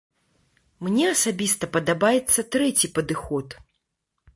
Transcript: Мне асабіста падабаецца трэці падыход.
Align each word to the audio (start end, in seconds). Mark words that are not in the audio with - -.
Мне 0.87 1.05
асабіста 1.15 1.71
падабаецца 1.77 2.49
трэці 2.57 2.95
падыход. 3.01 3.61